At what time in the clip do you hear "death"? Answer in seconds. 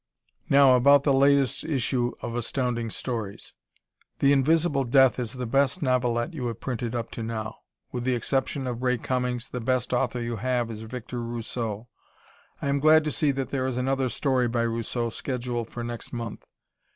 4.83-5.19